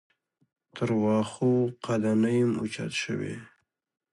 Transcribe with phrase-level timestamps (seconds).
[0.75, 1.51] تر واښو
[1.85, 3.33] قده نه یم اوچت شوی.